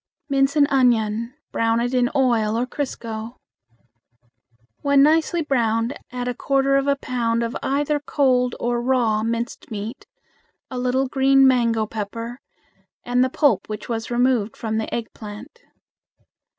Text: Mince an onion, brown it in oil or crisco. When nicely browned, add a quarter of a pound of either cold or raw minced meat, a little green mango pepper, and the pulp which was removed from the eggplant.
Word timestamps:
Mince 0.29 0.55
an 0.55 0.65
onion, 0.71 1.35
brown 1.51 1.79
it 1.79 1.93
in 1.93 2.09
oil 2.15 2.57
or 2.57 2.65
crisco. 2.65 3.35
When 4.81 5.03
nicely 5.03 5.43
browned, 5.43 5.93
add 6.11 6.27
a 6.27 6.33
quarter 6.33 6.75
of 6.75 6.87
a 6.87 6.95
pound 6.95 7.43
of 7.43 7.55
either 7.61 7.99
cold 7.99 8.55
or 8.59 8.81
raw 8.81 9.21
minced 9.21 9.69
meat, 9.69 10.07
a 10.71 10.79
little 10.79 11.07
green 11.07 11.47
mango 11.47 11.85
pepper, 11.85 12.39
and 13.03 13.23
the 13.23 13.29
pulp 13.29 13.69
which 13.69 13.87
was 13.89 14.09
removed 14.09 14.57
from 14.57 14.79
the 14.79 14.91
eggplant. 14.91 15.59